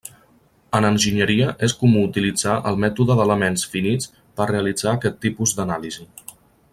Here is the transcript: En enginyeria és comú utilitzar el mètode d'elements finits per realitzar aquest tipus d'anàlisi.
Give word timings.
En 0.77 0.87
enginyeria 0.87 1.49
és 1.67 1.75
comú 1.81 2.01
utilitzar 2.07 2.55
el 2.71 2.79
mètode 2.85 3.19
d'elements 3.21 3.67
finits 3.77 4.11
per 4.41 4.51
realitzar 4.53 4.95
aquest 4.95 5.21
tipus 5.27 5.55
d'anàlisi. 5.61 6.09